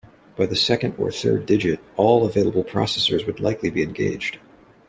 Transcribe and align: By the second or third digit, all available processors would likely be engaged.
By 0.35 0.47
the 0.47 0.55
second 0.55 0.95
or 0.97 1.11
third 1.11 1.45
digit, 1.45 1.79
all 1.95 2.25
available 2.25 2.63
processors 2.63 3.27
would 3.27 3.39
likely 3.39 3.69
be 3.69 3.83
engaged. 3.83 4.39